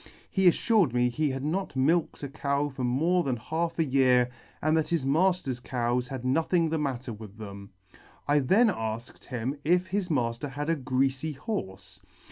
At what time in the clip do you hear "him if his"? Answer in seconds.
9.25-10.09